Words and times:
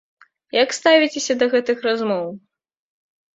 Як 0.63 0.69
ставіцеся 0.77 1.33
да 1.43 1.49
гэтых 1.53 1.85
размоў? 1.89 2.25